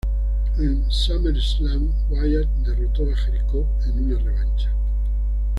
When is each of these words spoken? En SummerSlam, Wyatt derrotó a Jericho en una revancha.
En 0.57 0.85
SummerSlam, 0.89 1.93
Wyatt 2.09 2.47
derrotó 2.65 3.03
a 3.03 3.15
Jericho 3.15 3.67
en 3.85 4.03
una 4.03 4.17
revancha. 4.17 4.71